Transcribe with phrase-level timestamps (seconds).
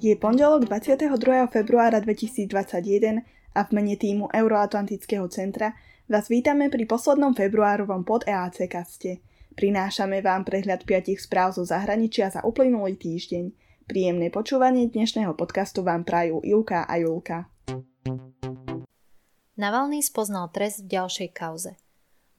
[0.00, 1.12] Je pondelok 22.
[1.52, 3.20] februára 2021
[3.52, 5.76] a v mene týmu Euroatlantického centra
[6.08, 9.20] vás vítame pri poslednom februárovom pod EAC kaste.
[9.52, 13.52] Prinášame vám prehľad piatich správ zo zahraničia za uplynulý týždeň.
[13.84, 17.52] Príjemné počúvanie dnešného podcastu vám prajú Ilka a Julka.
[19.60, 21.76] Navalny spoznal trest v ďalšej kauze.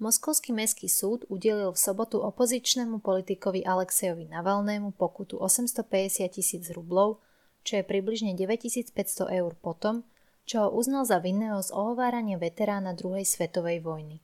[0.00, 7.20] Moskovský mestský súd udelil v sobotu opozičnému politikovi Alexejovi Navalnému pokutu 850 tisíc rublov
[7.66, 10.04] čo je približne 9500 eur potom,
[10.48, 14.18] čo ho uznal za vinného z ohovárania veterána druhej svetovej vojny.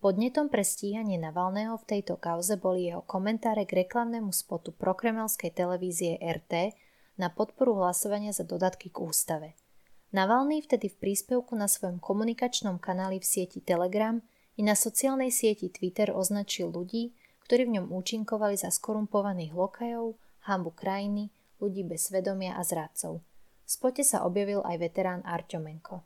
[0.00, 6.16] Podnetom pre stíhanie Navalného v tejto kauze boli jeho komentáre k reklamnému spotu prokremelskej televízie
[6.16, 6.72] RT
[7.20, 9.48] na podporu hlasovania za dodatky k ústave.
[10.10, 14.24] Navalný vtedy v príspevku na svojom komunikačnom kanáli v sieti Telegram
[14.56, 20.16] i na sociálnej sieti Twitter označil ľudí, ktorí v ňom účinkovali za skorumpovaných lokajov,
[20.48, 23.20] hambu krajiny, ľudí bez svedomia a zradcov.
[23.20, 26.02] V spote sa objavil aj veterán Arťomenko.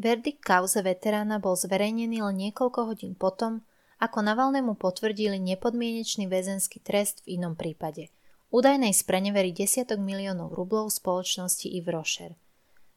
[0.00, 3.62] Verdikt kauze veterána bol zverejnený len niekoľko hodín potom,
[4.02, 8.10] ako Navalnému potvrdili nepodmienečný väzenský trest v inom prípade.
[8.50, 12.34] Údajnej sprenevery desiatok miliónov rublov spoločnosti i Rocher.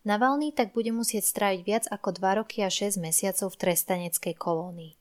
[0.01, 4.93] Navalný tak bude musieť stráviť viac ako 2 roky a 6 mesiacov v trestaneckej kolónii.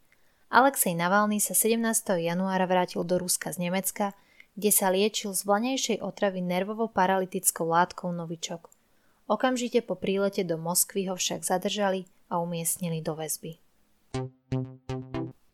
[0.55, 1.81] Alexej Navalný sa 17.
[2.21, 4.15] januára vrátil do Ruska z Nemecka,
[4.55, 8.71] kde sa liečil z vlanejšej otravy nervovo-paralytickou látkou novičok.
[9.27, 13.59] Okamžite po prílete do Moskvy ho však zadržali a umiestnili do väzby.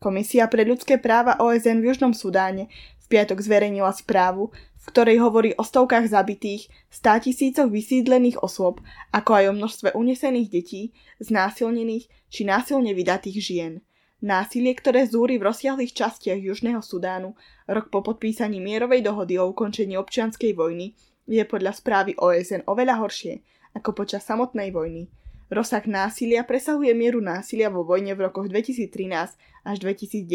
[0.00, 2.72] Komisia pre ľudské práva OSN v Južnom Sudáne
[3.04, 4.48] v piatok zverejnila správu,
[4.80, 8.80] v ktorej hovorí o stovkách zabitých, stá tisícoch vysídlených osôb,
[9.12, 10.82] ako aj o množstve unesených detí,
[11.20, 13.72] znásilnených či násilne vydatých žien–
[14.20, 17.32] Násilie, ktoré zúri v rozsiahlých častiach Južného Sudánu,
[17.64, 20.92] rok po podpísaní mierovej dohody o ukončení občianskej vojny,
[21.24, 23.41] je podľa správy OSN oveľa horšie
[23.72, 25.08] ako počas samotnej vojny.
[25.48, 30.28] Rozsah násilia presahuje mieru násilia vo vojne v rokoch 2013 až 2019,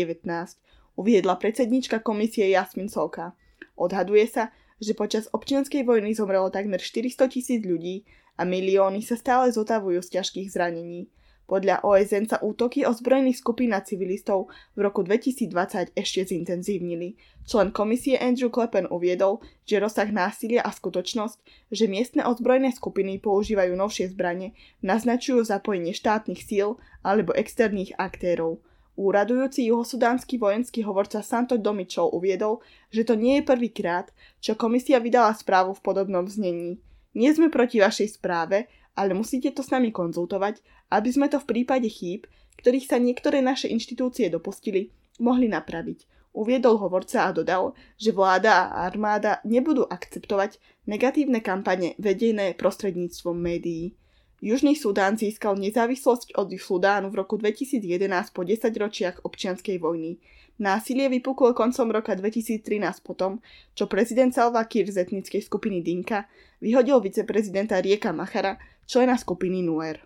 [0.98, 3.38] uviedla predsednička komisie Jasmin Solka.
[3.78, 4.50] Odhaduje sa,
[4.82, 8.02] že počas občianskej vojny zomrelo takmer 400 tisíc ľudí
[8.36, 11.08] a milióny sa stále zotavujú z ťažkých zranení.
[11.46, 17.22] Podľa OSN sa útoky ozbrojených skupín na civilistov v roku 2020 ešte zintenzívnili.
[17.46, 23.78] Člen komisie Andrew Kleppen uviedol, že rozsah násilia a skutočnosť, že miestne ozbrojené skupiny používajú
[23.78, 28.58] novšie zbranie, naznačujú zapojenie štátnych síl alebo externých aktérov.
[28.98, 34.10] Úradujúci juhosudánsky vojenský hovorca Santo Domičov uviedol, že to nie je prvýkrát,
[34.42, 36.82] čo komisia vydala správu v podobnom znení.
[37.16, 41.50] Nie sme proti vašej správe, ale musíte to s nami konzultovať, aby sme to v
[41.52, 42.26] prípade chýb,
[42.64, 44.90] ktorých sa niektoré naše inštitúcie dopustili,
[45.20, 46.08] mohli napraviť.
[46.36, 53.96] Uviedol hovorca a dodal, že vláda a armáda nebudú akceptovať negatívne kampane vedené prostredníctvom médií.
[54.44, 60.20] Južný Sudán získal nezávislosť od Sudánu v roku 2011 po 10 ročiach občianskej vojny.
[60.60, 62.64] Násilie vypuklo koncom roka 2013
[63.00, 63.40] potom,
[63.72, 66.28] čo prezident Salva Kiir z etnickej skupiny Dinka
[66.60, 70.06] vyhodil viceprezidenta Rieka Machara, člena skupiny Nuer.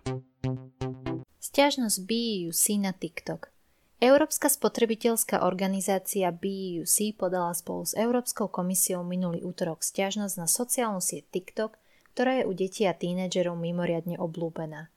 [1.40, 3.52] Sťažnosť BEUC na TikTok
[4.00, 11.28] Európska spotrebiteľská organizácia BEUC podala spolu s Európskou komisiou minulý útorok stiažnosť na sociálnu sieť
[11.28, 11.76] TikTok,
[12.16, 14.88] ktorá je u detí a tínedžerov mimoriadne oblúbená.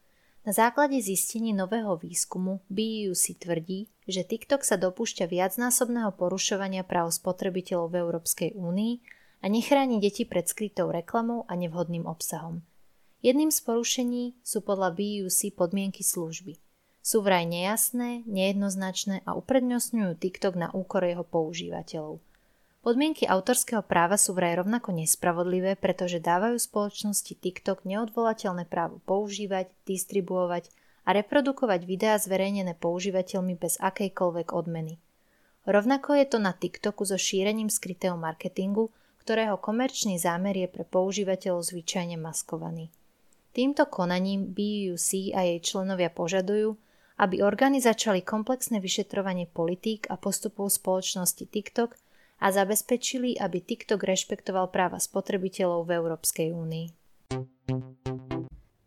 [0.47, 7.91] Na základe zistení nového výskumu BEUC tvrdí, že TikTok sa dopúšťa viacnásobného porušovania práv spotrebiteľov
[7.91, 8.94] v Európskej únii
[9.44, 12.63] a nechráni deti pred skrytou reklamou a nevhodným obsahom–
[13.23, 16.59] Jedným z porušení sú podľa BUC podmienky služby.
[17.00, 22.19] Sú vraj nejasné, nejednoznačné a uprednostňujú TikTok na úkor jeho používateľov.
[22.83, 30.67] Podmienky autorského práva sú vraj rovnako nespravodlivé, pretože dávajú spoločnosti TikTok neodvolateľné právo používať, distribuovať
[31.07, 35.00] a reprodukovať videá zverejnené používateľmi bez akejkoľvek odmeny.
[35.63, 38.91] Rovnako je to na TikToku so šírením skrytého marketingu,
[39.23, 42.92] ktorého komerčný zámer je pre používateľov zvyčajne maskovaný.
[43.53, 46.73] Týmto konaním BUC a jej členovia požadujú,
[47.21, 51.94] aby orgány začali komplexné vyšetrovanie politík a postupov spoločnosti TikTok
[52.41, 56.88] a zabezpečili, aby TikTok rešpektoval práva spotrebiteľov v Európskej únii.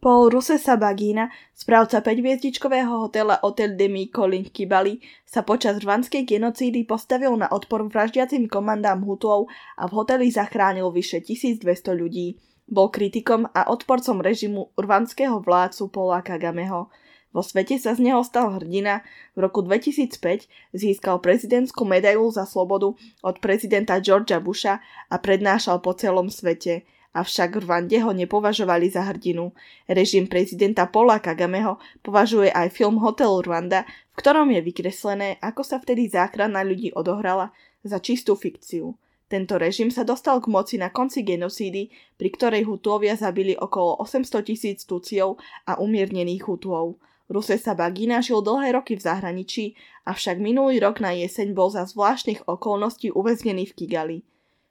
[0.02, 7.46] Paul Rusesabagina, správca 5-hviezdičkového hotela Hotel de Colin Kibali, sa počas rvanskej genocídy postavil na
[7.50, 9.46] odpor vraždiacim komandám Hutov
[9.78, 12.38] a v hoteli zachránil vyše 1200 ľudí.
[12.66, 16.90] Bol kritikom a odporcom režimu urvanského vládcu Paula Kagameho.
[17.30, 19.06] Vo svete sa z neho stal hrdina.
[19.38, 25.94] V roku 2005 získal prezidentskú medailu za slobodu od prezidenta Georgia Busha a prednášal po
[25.94, 26.82] celom svete.
[27.14, 29.54] avšak v Rwande ho nepovažovali za hrdinu.
[29.86, 35.78] Režim prezidenta Paula Kagameho považuje aj film Hotel Rwanda, v ktorom je vykreslené, ako sa
[35.78, 37.54] vtedy záchrana ľudí odohrala,
[37.86, 38.98] za čistú fikciu.
[39.26, 44.46] Tento režim sa dostal k moci na konci genocídy, pri ktorej Hutuovia zabili okolo 800
[44.46, 47.02] tisíc Tuciov a umiernených Hutuov.
[47.26, 49.75] Rusesa Bagina žil dlhé roky v zahraničí,
[50.06, 54.19] avšak minulý rok na jeseň bol za zvláštnych okolností uväznený v Kigali.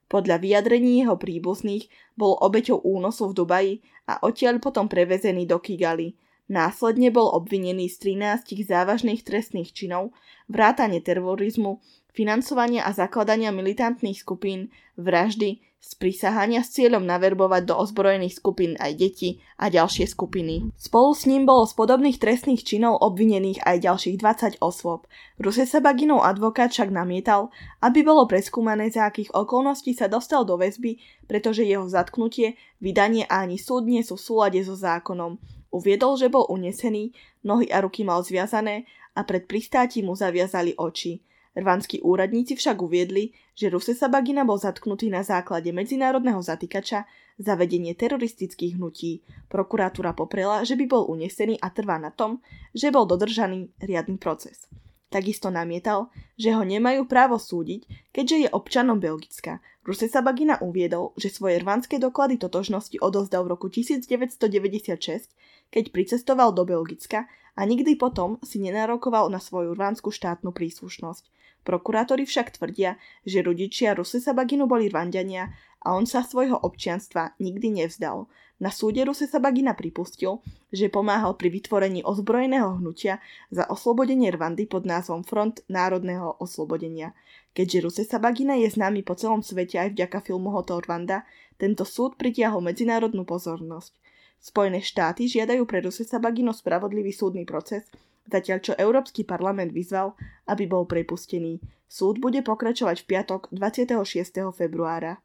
[0.07, 3.74] Podľa vyjadrení jeho príbuzných bol obeťou únosu v Dubaji
[4.08, 6.16] a odtiaľ potom prevezený do Kigali.
[6.45, 10.13] Následne bol obvinený z 13 závažných trestných činov,
[10.45, 11.81] vrátane terorizmu,
[12.13, 19.30] financovania a zakladania militantných skupín, vraždy, sprísahania s cieľom naverbovať do ozbrojených skupín aj deti
[19.62, 20.74] a ďalšie skupiny.
[20.74, 25.06] Spolu s ním bolo z podobných trestných činov obvinených aj ďalších 20 osôb.
[25.38, 27.53] Rusesabaginov advokát však namietal,
[27.86, 30.98] aby bolo preskúmané, za akých okolností sa dostal do väzby,
[31.30, 35.38] pretože jeho zatknutie, vydanie a ani súd nie sú v súlade so zákonom.
[35.71, 37.12] Uviedol, že bol unesený,
[37.44, 38.85] nohy a ruky mal zviazané
[39.15, 41.23] a pred pristátím mu zaviazali oči.
[41.56, 47.07] Rvanskí úradníci však uviedli, že Rusesabagina bol zatknutý na základe medzinárodného zatýkača
[47.39, 49.23] za vedenie teroristických hnutí.
[49.47, 52.44] Prokuratúra poprela, že by bol unesený a trvá na tom,
[52.75, 54.67] že bol dodržaný riadny proces.
[55.13, 59.62] Takisto namietal, že ho nemajú právo súdiť, keďže je občanom Belgicka.
[59.86, 65.30] Rusesabagina uviedol, že svoje rvanské doklady totožnosti odozdal v roku 1996,
[65.69, 71.30] keď pricestoval do Belgicka a nikdy potom si nenarokoval na svoju rvánsku štátnu príslušnosť.
[71.66, 75.50] Prokurátori však tvrdia, že rodičia Rusesabaginu boli Rwandania
[75.86, 78.26] a on sa svojho občianstva nikdy nevzdal.
[78.58, 80.42] Na súde Rusesabagina pripustil,
[80.74, 83.22] že pomáhal pri vytvorení ozbrojeného hnutia
[83.54, 87.14] za oslobodenie Rwandy pod názvom Front národného oslobodenia.
[87.54, 91.28] Keďže Rusesabagina je známy po celom svete aj vďaka filmu Hotel Rwanda,
[91.60, 93.94] tento súd pritiahol medzinárodnú pozornosť.
[94.40, 97.88] Spojené štáty žiadajú pre Rusesabagino spravodlivý súdny proces,
[98.30, 100.13] zatiaľ čo Európsky parlament vyzval,
[100.50, 101.62] aby bol prepustený.
[101.89, 104.54] Súd bude pokračovať v piatok 26.
[104.54, 105.22] februára.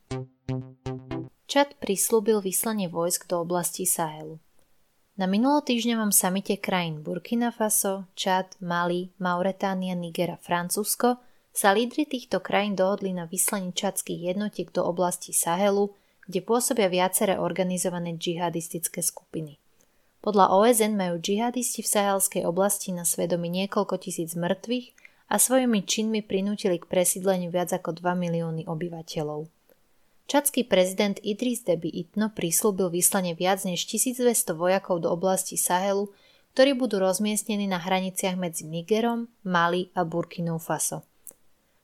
[1.50, 4.38] Čad prislúbil vyslanie vojsk do oblasti Sahelu.
[5.20, 11.20] Na minulotýždňovom samite krajín Burkina Faso, Čad, Mali, Mauretánia, Niger a Francúzsko
[11.52, 15.92] sa lídry týchto krajín dohodli na vyslaní čadských jednotiek do oblasti Sahelu,
[16.24, 19.59] kde pôsobia viaceré organizované džihadistické skupiny.
[20.20, 24.92] Podľa OSN majú džihadisti v sahelskej oblasti na svedomí niekoľko tisíc mŕtvych
[25.32, 29.48] a svojimi činmi prinútili k presídleniu viac ako 2 milióny obyvateľov.
[30.28, 36.12] Čadský prezident Idris Deby Itno prislúbil vyslanie viac než 1200 vojakov do oblasti Sahelu,
[36.54, 41.02] ktorí budú rozmiestnení na hraniciach medzi Nigerom, Mali a Burkinou Faso.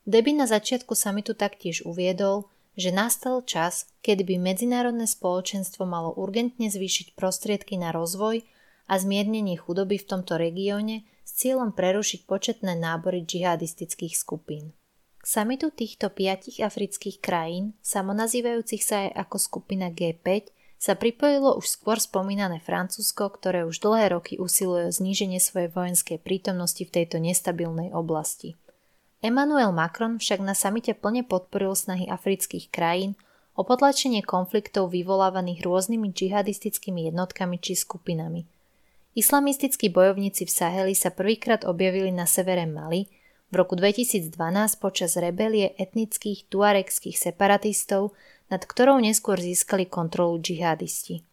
[0.07, 2.47] Deby na začiatku samitu taktiež uviedol,
[2.77, 8.45] že nastal čas, kedy by medzinárodné spoločenstvo malo urgentne zvýšiť prostriedky na rozvoj
[8.87, 14.77] a zmiernenie chudoby v tomto regióne s cieľom prerušiť početné nábory džihadistických skupín.
[15.19, 21.67] K samitu týchto piatich afrických krajín, samonazývajúcich sa aj ako skupina G5, sa pripojilo už
[21.67, 27.17] skôr spomínané Francúzsko, ktoré už dlhé roky usiluje o zníženie svojej vojenskej prítomnosti v tejto
[27.19, 28.55] nestabilnej oblasti–
[29.27, 33.19] Emmanuel Macron však na samite plne podporil snahy afrických krajín
[33.59, 38.47] o potlačenie konfliktov vyvolávaných rôznymi džihadistickými jednotkami či skupinami.
[39.19, 43.11] Islamistickí bojovníci v Saheli sa prvýkrát objavili na severe Mali
[43.51, 44.31] v roku 2012
[44.79, 48.15] počas rebelie etnických tuarekských separatistov,
[48.47, 51.27] nad ktorou neskôr získali kontrolu džihadisti.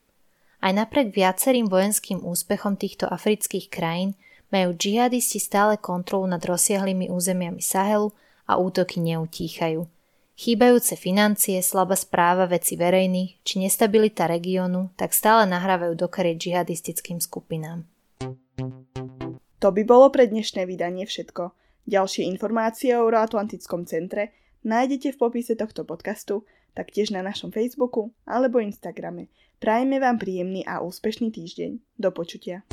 [0.65, 4.17] Aj napriek viacerým vojenským úspechom týchto afrických krajín
[4.53, 8.13] majú džihadisti stále kontrolu nad rozsiahlými územiami Sahelu
[8.45, 9.89] a útoky neutíchajú.
[10.33, 17.21] Chýbajúce financie, slabá správa veci verejných či nestabilita regiónu tak stále nahrávajú do kariet džihadistickým
[17.21, 17.85] skupinám.
[19.61, 21.53] To by bolo pre dnešné vydanie všetko.
[21.85, 24.33] Ďalšie informácie o Euroatlantickom centre
[24.65, 26.43] nájdete v popise tohto podcastu,
[26.73, 29.29] taktiež na našom Facebooku alebo Instagrame.
[29.61, 31.79] Prajeme vám príjemný a úspešný týždeň.
[31.95, 32.67] Do počutia.